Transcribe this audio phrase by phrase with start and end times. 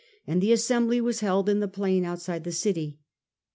[0.25, 2.97] 165 and the assembly was held in the plain outside the city.